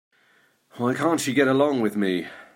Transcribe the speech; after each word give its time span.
Why 0.77 0.95
can't 0.95 1.19
she 1.21 1.31
get 1.31 1.47
along 1.47 1.81
with 1.81 1.95
me? 1.95 2.27